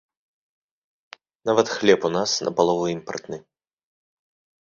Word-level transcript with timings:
Нават 1.49 1.67
хлеб 1.75 2.07
у 2.09 2.11
нас 2.17 2.31
напалову 2.47 2.85
імпартны. 2.95 3.37